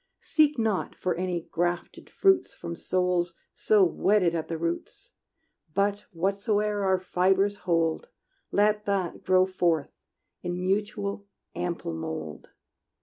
[0.19, 5.11] Seek not for any grafted fruits From souls so wedded at the roots;
[5.75, 8.07] But whatsoe'er our fibres hold,
[8.51, 9.91] Let that grow forth
[10.41, 12.49] in mutual, ample mold!